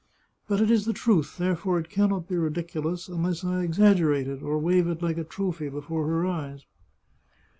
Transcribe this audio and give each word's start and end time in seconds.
But 0.47 0.59
it 0.61 0.71
is 0.71 0.85
the 0.85 0.93
truth, 0.97 1.37
therefore 1.37 1.77
it 1.77 1.91
can 1.91 2.09
not 2.09 2.27
be 2.27 2.35
ridiculous 2.35 3.07
unless 3.07 3.43
I 3.43 3.61
exaggerate 3.61 4.27
it, 4.27 4.41
or 4.41 4.57
wave 4.57 4.87
it 4.87 5.03
like 5.03 5.19
a 5.19 5.23
trophy 5.23 5.69
before 5.69 6.07
her 6.07 6.25
eyes." 6.25 6.65